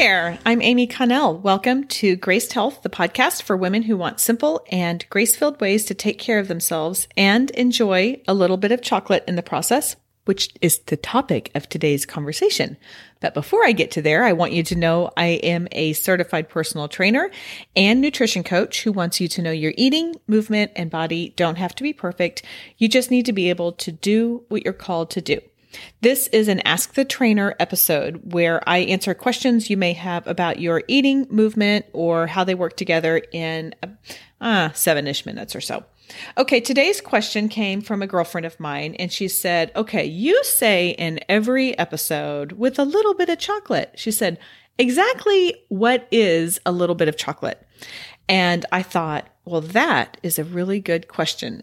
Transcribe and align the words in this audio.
there. 0.00 0.38
I'm 0.46 0.62
Amy 0.62 0.86
Connell. 0.86 1.36
Welcome 1.36 1.84
to 1.88 2.16
Graced 2.16 2.54
Health, 2.54 2.80
the 2.80 2.88
podcast 2.88 3.42
for 3.42 3.54
women 3.54 3.82
who 3.82 3.98
want 3.98 4.18
simple 4.18 4.64
and 4.72 5.04
grace 5.10 5.36
filled 5.36 5.60
ways 5.60 5.84
to 5.84 5.94
take 5.94 6.18
care 6.18 6.38
of 6.38 6.48
themselves 6.48 7.06
and 7.18 7.50
enjoy 7.50 8.18
a 8.26 8.32
little 8.32 8.56
bit 8.56 8.72
of 8.72 8.80
chocolate 8.80 9.24
in 9.28 9.36
the 9.36 9.42
process, 9.42 9.96
which 10.24 10.54
is 10.62 10.78
the 10.86 10.96
topic 10.96 11.50
of 11.54 11.68
today's 11.68 12.06
conversation. 12.06 12.78
But 13.20 13.34
before 13.34 13.62
I 13.62 13.72
get 13.72 13.90
to 13.90 14.00
there, 14.00 14.24
I 14.24 14.32
want 14.32 14.52
you 14.52 14.62
to 14.62 14.74
know 14.74 15.10
I 15.18 15.38
am 15.42 15.68
a 15.70 15.92
certified 15.92 16.48
personal 16.48 16.88
trainer 16.88 17.30
and 17.76 18.00
nutrition 18.00 18.42
coach 18.42 18.82
who 18.82 18.92
wants 18.92 19.20
you 19.20 19.28
to 19.28 19.42
know 19.42 19.50
your 19.50 19.74
eating, 19.76 20.14
movement, 20.26 20.72
and 20.76 20.90
body 20.90 21.34
don't 21.36 21.58
have 21.58 21.74
to 21.74 21.82
be 21.82 21.92
perfect. 21.92 22.42
You 22.78 22.88
just 22.88 23.10
need 23.10 23.26
to 23.26 23.34
be 23.34 23.50
able 23.50 23.72
to 23.72 23.92
do 23.92 24.44
what 24.48 24.64
you're 24.64 24.72
called 24.72 25.10
to 25.10 25.20
do. 25.20 25.42
This 26.00 26.26
is 26.28 26.48
an 26.48 26.60
Ask 26.60 26.94
the 26.94 27.04
Trainer 27.04 27.54
episode 27.60 28.32
where 28.32 28.66
I 28.68 28.78
answer 28.78 29.14
questions 29.14 29.70
you 29.70 29.76
may 29.76 29.92
have 29.92 30.26
about 30.26 30.60
your 30.60 30.82
eating, 30.88 31.26
movement, 31.30 31.86
or 31.92 32.26
how 32.26 32.44
they 32.44 32.54
work 32.54 32.76
together 32.76 33.22
in 33.32 33.74
uh, 34.40 34.70
seven 34.72 35.06
ish 35.06 35.26
minutes 35.26 35.54
or 35.54 35.60
so. 35.60 35.84
Okay, 36.36 36.60
today's 36.60 37.00
question 37.00 37.48
came 37.48 37.80
from 37.82 38.02
a 38.02 38.06
girlfriend 38.06 38.46
of 38.46 38.58
mine, 38.58 38.94
and 38.96 39.12
she 39.12 39.28
said, 39.28 39.70
Okay, 39.76 40.04
you 40.04 40.42
say 40.42 40.90
in 40.90 41.20
every 41.28 41.78
episode 41.78 42.52
with 42.52 42.78
a 42.78 42.84
little 42.84 43.14
bit 43.14 43.28
of 43.28 43.38
chocolate. 43.38 43.92
She 43.96 44.10
said, 44.10 44.38
Exactly 44.78 45.54
what 45.68 46.08
is 46.10 46.60
a 46.64 46.72
little 46.72 46.94
bit 46.94 47.08
of 47.08 47.16
chocolate? 47.16 47.64
And 48.28 48.64
I 48.72 48.82
thought, 48.82 49.28
well, 49.50 49.62
that 49.62 50.16
is 50.22 50.38
a 50.38 50.44
really 50.44 50.78
good 50.78 51.08
question. 51.08 51.60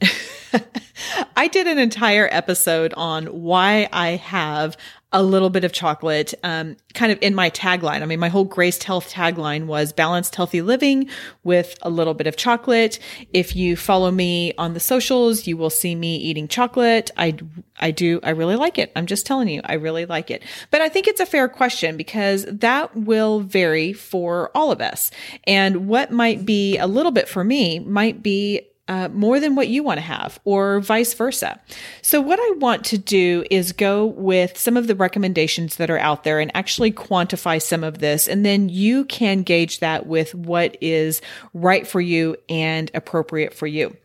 I 1.38 1.48
did 1.48 1.68
an 1.68 1.80
entire 1.80 2.28
episode 2.30 2.94
on 2.98 3.28
why 3.28 3.88
I 3.94 4.10
have 4.18 4.76
a 5.14 5.24
little 5.24 5.50
bit 5.50 5.64
of 5.64 5.72
chocolate, 5.72 6.34
um, 6.44 6.76
kind 6.94 7.14
of 7.14 7.20
in 7.22 7.34
my 7.34 7.50
tagline. 7.50 8.02
I 8.02 8.06
mean, 8.06 8.20
my 8.20 8.28
whole 8.28 8.44
Graced 8.44 8.84
Health 8.84 9.10
tagline 9.10 9.68
was 9.68 9.94
balanced, 9.94 10.36
healthy 10.36 10.62
living 10.62 11.10
with 11.46 11.78
a 11.82 11.90
little 11.90 12.14
bit 12.14 12.28
of 12.28 12.36
chocolate. 12.36 13.00
If 13.32 13.56
you 13.56 13.78
follow 13.78 14.12
me 14.12 14.54
on 14.58 14.74
the 14.74 14.82
socials, 14.82 15.48
you 15.48 15.56
will 15.56 15.70
see 15.70 15.96
me 15.96 16.18
eating 16.18 16.50
chocolate. 16.50 17.10
I, 17.16 17.38
I 17.80 17.92
do, 17.92 18.20
I 18.24 18.32
really 18.32 18.56
like 18.56 18.78
it. 18.78 18.92
I'm 18.96 19.06
just 19.06 19.26
telling 19.26 19.48
you, 19.48 19.62
I 19.64 19.74
really 19.74 20.06
like 20.06 20.32
it. 20.32 20.44
But 20.72 20.82
I 20.82 20.90
think 20.90 21.08
it's 21.08 21.20
a 21.20 21.26
fair 21.26 21.48
question 21.48 21.98
because 21.98 22.46
that 22.46 22.96
will 22.96 23.42
vary 23.42 23.94
for 23.94 24.52
all 24.56 24.72
of 24.72 24.82
us. 24.82 25.12
And 25.46 25.88
what 25.88 26.12
might 26.12 26.46
be 26.46 26.78
a 26.78 26.88
little 26.88 27.12
bit 27.12 27.28
for 27.28 27.44
me 27.44 27.80
might 27.80 28.24
be 28.24 28.68
uh, 28.88 29.10
more 29.10 29.40
than 29.40 29.56
what 29.56 29.68
you 29.68 29.84
want 29.84 29.98
to 29.98 30.02
have, 30.02 30.40
or 30.46 30.80
vice 30.80 31.14
versa. 31.14 31.60
So, 32.02 32.22
what 32.22 32.40
I 32.40 32.52
want 32.58 32.86
to 32.86 32.98
do 32.98 33.44
is 33.52 33.74
go 33.74 34.06
with 34.06 34.58
some 34.58 34.78
of 34.78 34.88
the 34.88 34.96
recommendations 34.96 35.76
that 35.76 35.90
are 35.90 35.98
out 35.98 36.24
there 36.24 36.40
and 36.40 36.52
actually 36.56 36.92
quantify 36.92 37.62
some 37.62 37.84
of 37.84 38.00
this. 38.00 38.28
And 38.28 38.46
then 38.46 38.70
you 38.70 39.04
can 39.06 39.44
gauge 39.44 39.80
that 39.80 40.08
with 40.08 40.34
what 40.34 40.78
is 40.80 41.22
right 41.54 41.86
for 41.86 42.00
you 42.00 42.38
and 42.48 42.90
appropriate 42.94 43.54
for 43.54 43.68
you. 43.68 43.96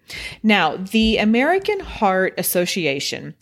Now, 0.42 0.76
the 0.76 1.18
American 1.18 1.78
Heart 1.80 2.34
Association 2.36 3.34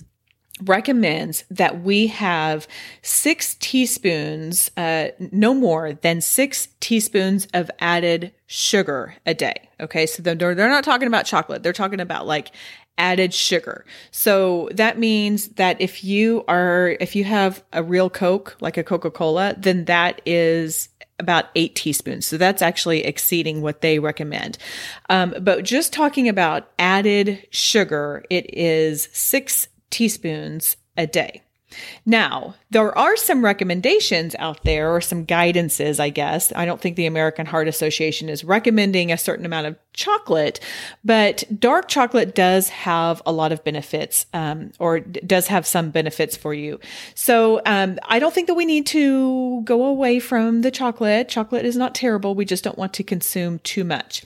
recommends 0.62 1.44
that 1.50 1.82
we 1.82 2.08
have 2.08 2.68
six 3.02 3.54
teaspoons, 3.56 4.70
uh, 4.76 5.08
no 5.32 5.54
more 5.54 5.92
than 5.92 6.20
six 6.20 6.68
teaspoons 6.80 7.46
of 7.54 7.70
added 7.78 8.32
sugar 8.46 9.14
a 9.26 9.34
day. 9.34 9.68
Okay. 9.80 10.06
So 10.06 10.22
they're, 10.22 10.34
they're 10.34 10.68
not 10.68 10.84
talking 10.84 11.08
about 11.08 11.26
chocolate. 11.26 11.62
They're 11.62 11.72
talking 11.72 12.00
about 12.00 12.26
like 12.26 12.50
added 12.98 13.32
sugar. 13.32 13.86
So 14.10 14.68
that 14.72 14.98
means 14.98 15.48
that 15.50 15.80
if 15.80 16.04
you 16.04 16.44
are, 16.48 16.96
if 17.00 17.16
you 17.16 17.24
have 17.24 17.62
a 17.72 17.82
real 17.82 18.10
Coke, 18.10 18.56
like 18.60 18.76
a 18.76 18.84
Coca-Cola, 18.84 19.54
then 19.56 19.86
that 19.86 20.20
is 20.26 20.90
about 21.18 21.46
eight 21.54 21.74
teaspoons. 21.76 22.26
So 22.26 22.36
that's 22.36 22.62
actually 22.62 23.04
exceeding 23.04 23.62
what 23.62 23.82
they 23.82 23.98
recommend. 23.98 24.58
Um, 25.08 25.34
but 25.40 25.64
just 25.64 25.92
talking 25.92 26.28
about 26.28 26.70
added 26.78 27.46
sugar, 27.50 28.24
it 28.30 28.52
is 28.54 29.08
six 29.12 29.68
teaspoons 29.90 30.76
a 30.96 31.06
day. 31.06 31.42
Now, 32.04 32.54
there 32.70 32.96
are 32.96 33.16
some 33.16 33.44
recommendations 33.44 34.34
out 34.38 34.64
there 34.64 34.94
or 34.94 35.00
some 35.00 35.26
guidances, 35.26 36.00
I 36.00 36.10
guess. 36.10 36.52
I 36.54 36.64
don't 36.64 36.80
think 36.80 36.96
the 36.96 37.06
American 37.06 37.46
Heart 37.46 37.68
Association 37.68 38.28
is 38.28 38.44
recommending 38.44 39.12
a 39.12 39.18
certain 39.18 39.46
amount 39.46 39.68
of 39.68 39.76
chocolate, 39.92 40.60
but 41.04 41.44
dark 41.58 41.88
chocolate 41.88 42.34
does 42.34 42.68
have 42.68 43.20
a 43.26 43.32
lot 43.32 43.52
of 43.52 43.62
benefits, 43.64 44.26
um, 44.32 44.72
or 44.78 45.00
does 45.00 45.48
have 45.48 45.66
some 45.66 45.90
benefits 45.90 46.36
for 46.36 46.54
you. 46.54 46.78
So, 47.14 47.60
um, 47.66 47.98
I 48.04 48.18
don't 48.18 48.32
think 48.32 48.46
that 48.46 48.54
we 48.54 48.64
need 48.64 48.86
to 48.88 49.62
go 49.62 49.84
away 49.84 50.20
from 50.20 50.62
the 50.62 50.70
chocolate. 50.70 51.28
Chocolate 51.28 51.64
is 51.64 51.76
not 51.76 51.94
terrible. 51.94 52.34
We 52.34 52.44
just 52.44 52.64
don't 52.64 52.78
want 52.78 52.94
to 52.94 53.02
consume 53.02 53.58
too 53.60 53.84
much. 53.84 54.24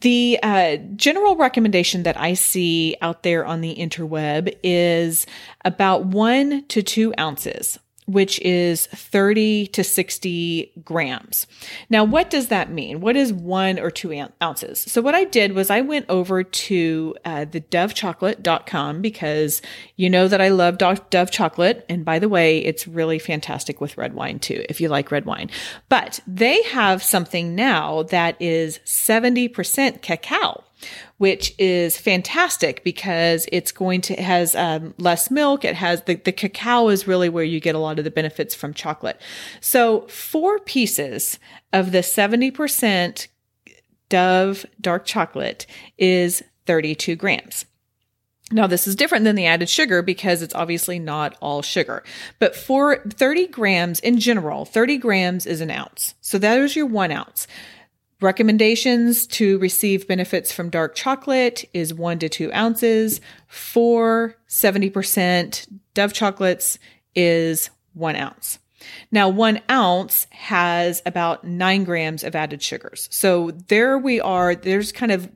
The 0.00 0.38
uh, 0.42 0.76
general 0.96 1.36
recommendation 1.36 2.02
that 2.04 2.18
I 2.18 2.34
see 2.34 2.96
out 3.00 3.22
there 3.22 3.44
on 3.44 3.60
the 3.60 3.74
interweb 3.74 4.56
is 4.62 5.26
about 5.64 6.04
one 6.04 6.64
to 6.66 6.82
two 6.82 7.14
ounces 7.18 7.78
which 8.06 8.40
is 8.40 8.86
30 8.86 9.68
to 9.68 9.84
60 9.84 10.72
grams. 10.84 11.46
Now, 11.88 12.04
what 12.04 12.30
does 12.30 12.48
that 12.48 12.70
mean? 12.70 13.00
What 13.00 13.16
is 13.16 13.32
one 13.32 13.78
or 13.78 13.90
two 13.90 14.12
ounces? 14.42 14.80
So, 14.80 15.00
what 15.00 15.14
I 15.14 15.24
did 15.24 15.52
was 15.52 15.70
I 15.70 15.80
went 15.80 16.06
over 16.08 16.42
to 16.42 17.14
uh, 17.24 17.44
the 17.44 17.60
dovechocolate.com 17.60 19.00
because 19.00 19.62
you 19.96 20.10
know 20.10 20.28
that 20.28 20.40
I 20.40 20.48
love 20.48 20.78
Dove 20.78 21.30
chocolate. 21.30 21.86
And 21.88 22.04
by 22.04 22.18
the 22.18 22.28
way, 22.28 22.58
it's 22.58 22.88
really 22.88 23.18
fantastic 23.18 23.80
with 23.80 23.96
red 23.96 24.14
wine 24.14 24.38
too, 24.38 24.64
if 24.68 24.80
you 24.80 24.88
like 24.88 25.10
red 25.10 25.24
wine. 25.24 25.50
But 25.88 26.20
they 26.26 26.62
have 26.64 27.02
something 27.02 27.54
now 27.54 28.02
that 28.04 28.40
is 28.40 28.80
70% 28.84 30.02
cacao 30.02 30.64
which 31.22 31.54
is 31.56 31.96
fantastic 31.96 32.82
because 32.82 33.46
it's 33.52 33.70
going 33.70 34.00
to, 34.00 34.12
it 34.12 34.18
has 34.18 34.56
um, 34.56 34.92
less 34.98 35.30
milk. 35.30 35.64
It 35.64 35.76
has 35.76 36.02
the, 36.02 36.16
the 36.16 36.32
cacao 36.32 36.88
is 36.88 37.06
really 37.06 37.28
where 37.28 37.44
you 37.44 37.60
get 37.60 37.76
a 37.76 37.78
lot 37.78 38.00
of 38.00 38.04
the 38.04 38.10
benefits 38.10 38.56
from 38.56 38.74
chocolate. 38.74 39.20
So 39.60 40.00
four 40.08 40.58
pieces 40.58 41.38
of 41.72 41.92
the 41.92 42.00
70% 42.00 43.28
Dove 44.08 44.66
dark 44.80 45.04
chocolate 45.04 45.64
is 45.96 46.42
32 46.66 47.14
grams. 47.14 47.66
Now, 48.50 48.66
this 48.66 48.88
is 48.88 48.96
different 48.96 49.24
than 49.24 49.36
the 49.36 49.46
added 49.46 49.68
sugar 49.68 50.02
because 50.02 50.42
it's 50.42 50.56
obviously 50.56 50.98
not 50.98 51.36
all 51.40 51.62
sugar. 51.62 52.02
But 52.40 52.56
for 52.56 52.96
30 52.96 53.46
grams 53.46 54.00
in 54.00 54.18
general, 54.18 54.64
30 54.64 54.98
grams 54.98 55.46
is 55.46 55.60
an 55.60 55.70
ounce. 55.70 56.14
So 56.20 56.36
that 56.38 56.58
is 56.58 56.74
your 56.74 56.86
one 56.86 57.12
ounce. 57.12 57.46
Recommendations 58.22 59.26
to 59.26 59.58
receive 59.58 60.06
benefits 60.06 60.52
from 60.52 60.70
dark 60.70 60.94
chocolate 60.94 61.68
is 61.74 61.92
one 61.92 62.20
to 62.20 62.28
two 62.28 62.52
ounces. 62.52 63.20
For 63.48 64.36
70% 64.48 65.66
Dove 65.94 66.12
chocolates 66.12 66.78
is 67.16 67.70
one 67.94 68.14
ounce. 68.14 68.60
Now, 69.10 69.28
one 69.28 69.60
ounce 69.68 70.28
has 70.30 71.02
about 71.04 71.42
nine 71.42 71.82
grams 71.82 72.22
of 72.22 72.36
added 72.36 72.62
sugars. 72.62 73.08
So 73.10 73.50
there 73.66 73.98
we 73.98 74.20
are. 74.20 74.54
There's 74.54 74.92
kind 74.92 75.10
of, 75.10 75.28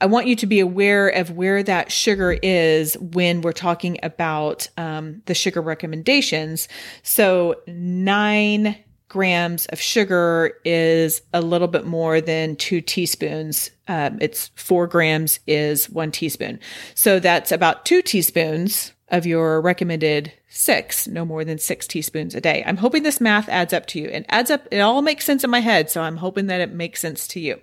I 0.00 0.06
want 0.06 0.26
you 0.26 0.34
to 0.36 0.46
be 0.46 0.58
aware 0.58 1.08
of 1.08 1.30
where 1.30 1.62
that 1.62 1.92
sugar 1.92 2.32
is 2.32 2.98
when 2.98 3.40
we're 3.40 3.52
talking 3.52 3.98
about 4.02 4.68
um, 4.76 5.22
the 5.26 5.34
sugar 5.34 5.62
recommendations. 5.62 6.66
So 7.04 7.62
nine 7.68 8.76
grams 9.14 9.66
of 9.66 9.80
sugar 9.80 10.58
is 10.64 11.22
a 11.32 11.40
little 11.40 11.68
bit 11.68 11.86
more 11.86 12.20
than 12.20 12.56
two 12.56 12.80
teaspoons. 12.80 13.70
Um, 13.86 14.18
it's 14.20 14.48
four 14.56 14.88
grams 14.88 15.38
is 15.46 15.88
one 15.88 16.10
teaspoon. 16.10 16.58
So 16.96 17.20
that's 17.20 17.52
about 17.52 17.84
two 17.84 18.02
teaspoons 18.02 18.92
of 19.10 19.24
your 19.24 19.60
recommended 19.60 20.32
six, 20.48 21.06
no 21.06 21.24
more 21.24 21.44
than 21.44 21.58
six 21.58 21.86
teaspoons 21.86 22.34
a 22.34 22.40
day. 22.40 22.64
I'm 22.66 22.78
hoping 22.78 23.04
this 23.04 23.20
math 23.20 23.48
adds 23.48 23.72
up 23.72 23.86
to 23.86 24.00
you 24.00 24.08
and 24.08 24.26
adds 24.30 24.50
up. 24.50 24.66
It 24.72 24.80
all 24.80 25.00
makes 25.00 25.24
sense 25.24 25.44
in 25.44 25.50
my 25.50 25.60
head. 25.60 25.90
So 25.90 26.02
I'm 26.02 26.16
hoping 26.16 26.48
that 26.48 26.60
it 26.60 26.72
makes 26.72 27.00
sense 27.00 27.28
to 27.28 27.40
you. 27.40 27.60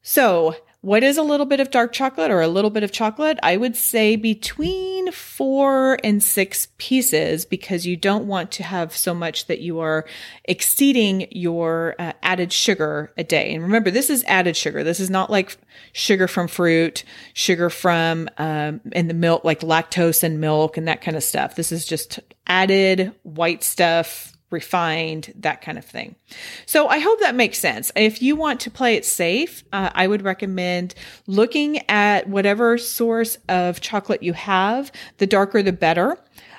So 0.00 0.56
what 0.80 1.02
is 1.02 1.18
a 1.18 1.22
little 1.22 1.46
bit 1.46 1.60
of 1.60 1.70
dark 1.70 1.92
chocolate 1.92 2.30
or 2.30 2.40
a 2.40 2.48
little 2.48 2.70
bit 2.70 2.84
of 2.84 2.90
chocolate? 2.90 3.38
I 3.42 3.58
would 3.58 3.76
say 3.76 4.16
between 4.16 4.93
four 5.12 5.98
and 6.04 6.22
six 6.22 6.68
pieces 6.78 7.44
because 7.44 7.86
you 7.86 7.96
don't 7.96 8.26
want 8.26 8.50
to 8.52 8.62
have 8.62 8.96
so 8.96 9.14
much 9.14 9.46
that 9.46 9.60
you 9.60 9.80
are 9.80 10.06
exceeding 10.44 11.26
your 11.30 11.94
uh, 11.98 12.12
added 12.22 12.52
sugar 12.52 13.12
a 13.16 13.24
day. 13.24 13.54
And 13.54 13.62
remember, 13.62 13.90
this 13.90 14.10
is 14.10 14.24
added 14.24 14.56
sugar. 14.56 14.84
This 14.84 15.00
is 15.00 15.10
not 15.10 15.30
like 15.30 15.56
sugar 15.92 16.28
from 16.28 16.48
fruit, 16.48 17.04
sugar 17.32 17.70
from 17.70 18.28
um, 18.38 18.80
in 18.92 19.08
the 19.08 19.14
milk, 19.14 19.44
like 19.44 19.60
lactose 19.60 20.22
and 20.22 20.40
milk 20.40 20.76
and 20.76 20.88
that 20.88 21.00
kind 21.00 21.16
of 21.16 21.22
stuff. 21.22 21.56
This 21.56 21.72
is 21.72 21.84
just 21.84 22.20
added 22.46 23.12
white 23.22 23.62
stuff 23.64 24.33
refined, 24.54 25.32
that 25.36 25.60
kind 25.60 25.76
of 25.76 25.84
thing. 25.84 26.16
So 26.64 26.88
I 26.88 26.98
hope 26.98 27.20
that 27.20 27.34
makes 27.34 27.58
sense. 27.58 27.92
If 27.94 28.22
you 28.22 28.36
want 28.36 28.60
to 28.60 28.70
play 28.70 28.94
it 28.94 29.04
safe, 29.04 29.64
uh, 29.72 29.90
I 29.92 30.06
would 30.06 30.22
recommend 30.22 30.94
looking 31.26 31.88
at 31.90 32.28
whatever 32.28 32.78
source 32.78 33.36
of 33.48 33.82
chocolate 33.82 34.22
you 34.22 34.32
have. 34.32 34.90
The 35.18 35.26
darker, 35.26 35.62
the 35.62 35.72
better. 35.72 36.16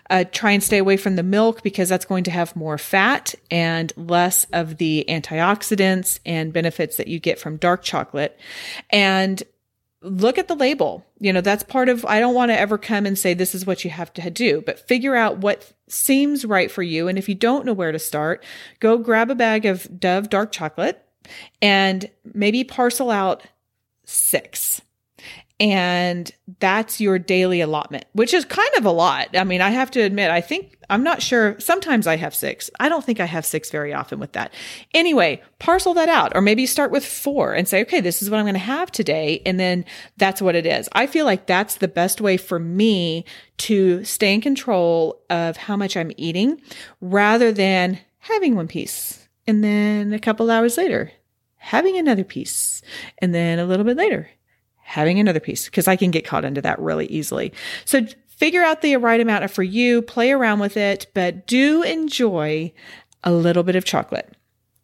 Uh, 0.07 0.24
try 0.31 0.51
and 0.51 0.62
stay 0.62 0.77
away 0.77 0.97
from 0.97 1.15
the 1.15 1.24
milk 1.24 1.63
because 1.63 1.89
that's 1.89 2.06
going 2.06 2.24
to 2.25 2.30
have 2.30 2.56
more 2.56 2.77
fat 2.77 3.33
and 3.50 3.92
less 3.97 4.45
of 4.53 4.77
the 4.77 5.03
antioxidants 5.09 6.19
and 6.27 6.53
benefits 6.53 6.97
that 6.97 7.07
you 7.07 7.19
get 7.19 7.39
from 7.39 7.57
dark 7.57 7.81
chocolate. 7.81 8.39
And 8.92 9.42
look 10.06 10.38
at 10.38 10.48
the 10.48 10.56
label. 10.56 11.06
You 11.19 11.34
know, 11.34 11.42
that's 11.42 11.63
part 11.63 11.90
of, 11.90 12.06
I 12.06 12.19
don't 12.19 12.36
want 12.36 12.52
to 12.52 12.60
ever 12.60 12.78
come 12.78 13.06
and 13.06 13.18
say 13.18 13.34
this 13.34 13.56
is 13.56 13.66
what 13.66 13.84
you 13.84 13.90
have 13.90 14.13
to 14.13 14.30
do, 14.30 14.62
but 14.66 14.80
figure 14.88 15.16
out 15.16 15.40
what 15.40 15.74
seems 15.88 16.46
right 16.46 16.72
for 16.72 16.84
you. 16.84 17.07
And 17.07 17.18
if 17.18 17.28
you 17.28 17.36
don't 17.36 17.66
know 17.66 17.74
where 17.74 17.92
to 17.92 18.00
start, 18.00 18.44
go 18.80 18.98
grab 18.98 19.30
a 19.30 19.36
bag 19.36 19.66
of 19.66 20.00
Dove 20.00 20.30
dark 20.30 20.52
chocolate 20.52 21.04
and 21.62 22.10
maybe 22.34 22.63
parcel 22.63 23.10
out 23.10 23.44
six 24.06 24.81
and 25.60 26.31
that's 26.60 27.00
your 27.00 27.18
daily 27.18 27.62
allotment, 27.62 28.06
which 28.12 28.34
is 28.34 28.44
kind 28.44 28.69
of 28.78 28.86
a 28.86 28.92
lot. 28.92 29.36
I 29.38 29.46
mean, 29.46 29.62
I 29.62 29.69
have 29.69 29.90
to 29.92 30.02
admit, 30.02 30.30
I 30.30 30.42
think 30.42 30.78
I'm 30.90 31.04
not 31.04 31.22
sure. 31.22 31.57
Sometimes 31.60 32.07
I 32.07 32.18
have 32.18 32.36
six. 32.36 32.69
I 32.80 32.90
don't 32.90 33.06
think 33.06 33.19
I 33.19 33.25
have 33.25 33.46
six 33.46 33.72
very 33.72 33.94
often 33.94 34.19
with 34.19 34.34
that. 34.34 34.54
Anyway, 34.94 35.42
parcel 35.60 35.94
that 35.94 36.10
out, 36.10 36.34
or 36.36 36.42
maybe 36.42 36.66
start 36.66 36.92
with 36.92 37.06
four 37.06 37.54
and 37.54 37.68
say, 37.68 37.81
okay, 37.84 38.02
this 38.02 38.22
is 38.22 38.30
what 38.30 38.38
I'm 38.38 38.46
going 38.46 38.54
to 38.54 38.60
have 38.60 38.92
today. 38.92 39.42
And 39.46 39.60
then 39.60 39.86
that's 40.18 40.42
what 40.42 40.56
it 40.56 40.66
is. 40.66 40.90
I 40.92 41.07
feel 41.07 41.25
like 41.25 41.46
that's 41.46 41.75
the 41.75 41.88
best 41.88 42.19
way 42.19 42.38
for 42.38 42.60
me 42.60 43.25
to 43.57 44.04
stay 44.04 44.34
in 44.34 44.42
control 44.42 45.22
of 45.30 45.56
how 45.56 45.78
much 45.78 45.96
I'm 45.96 46.12
eating 46.18 46.62
rather 47.00 47.52
than 47.52 48.00
having 48.19 48.56
one 48.56 48.68
piece 48.68 49.28
and 49.48 49.63
then 49.63 50.12
a 50.12 50.19
couple 50.19 50.50
hours 50.50 50.78
later 50.78 51.12
having 51.57 51.98
another 51.98 52.24
piece 52.24 52.81
and 53.19 53.34
then 53.34 53.60
a 53.60 53.66
little 53.66 53.86
bit 53.86 53.98
later 53.98 54.30
having 54.86 55.20
another 55.20 55.40
piece 55.40 55.66
because 55.66 55.88
I 55.88 55.96
can 55.96 56.12
get 56.12 56.26
caught 56.26 56.46
into 56.46 56.62
that 56.62 56.80
really 56.80 57.08
easily. 57.08 57.52
So 57.84 58.06
figure 58.28 58.64
out 58.64 58.82
the 58.82 58.96
right 58.98 59.20
amount 59.20 59.50
for 59.50 59.64
you, 59.64 60.02
play 60.02 60.32
around 60.32 60.60
with 60.60 60.78
it, 60.78 61.08
but 61.14 61.48
do 61.48 61.82
enjoy 61.82 62.72
a 63.24 63.32
little 63.32 63.64
bit 63.64 63.76
of 63.76 63.84
chocolate. 63.84 64.32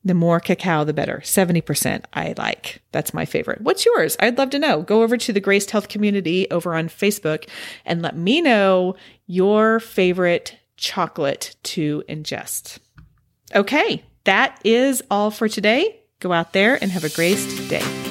The 0.03 0.15
more 0.15 0.39
cacao, 0.39 0.83
the 0.83 0.93
better. 0.93 1.21
70% 1.23 2.03
I 2.11 2.33
like. 2.35 2.81
That's 2.91 3.13
my 3.13 3.25
favorite. 3.25 3.61
What's 3.61 3.85
yours? 3.85 4.17
I'd 4.19 4.39
love 4.39 4.49
to 4.49 4.59
know. 4.59 4.81
Go 4.81 5.03
over 5.03 5.15
to 5.15 5.31
the 5.31 5.39
Graced 5.39 5.69
Health 5.69 5.89
community 5.89 6.49
over 6.49 6.73
on 6.73 6.89
Facebook 6.89 7.47
and 7.85 8.01
let 8.01 8.17
me 8.17 8.41
know 8.41 8.95
your 9.27 9.79
favorite 9.79 10.57
chocolate 10.77 11.55
to 11.63 12.03
ingest. 12.09 12.79
Okay, 13.53 14.03
that 14.23 14.59
is 14.63 15.03
all 15.11 15.29
for 15.29 15.47
today. 15.47 15.99
Go 16.19 16.33
out 16.33 16.53
there 16.53 16.81
and 16.81 16.89
have 16.91 17.03
a 17.03 17.09
graced 17.09 17.69
day. 17.69 18.10